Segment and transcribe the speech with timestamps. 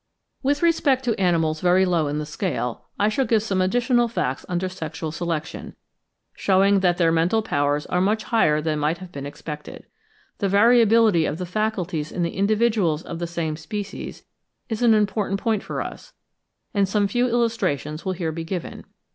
[0.41, 4.47] With respect to animals very low in the scale, I shall give some additional facts
[4.49, 5.75] under Sexual Selection,
[6.33, 9.85] shewing that their mental powers are much higher than might have been expected.
[10.39, 14.23] The variability of the faculties in the individuals of the same species
[14.69, 16.13] is an important point for us,
[16.73, 18.85] and some few illustrations will here be given.